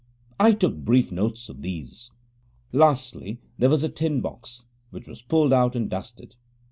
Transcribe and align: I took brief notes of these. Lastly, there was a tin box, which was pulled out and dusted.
I 0.39 0.53
took 0.53 0.77
brief 0.77 1.11
notes 1.11 1.47
of 1.47 1.61
these. 1.61 2.09
Lastly, 2.71 3.37
there 3.59 3.69
was 3.69 3.83
a 3.83 3.87
tin 3.87 4.19
box, 4.19 4.65
which 4.89 5.07
was 5.07 5.21
pulled 5.21 5.53
out 5.53 5.75
and 5.75 5.91
dusted. 5.91 6.35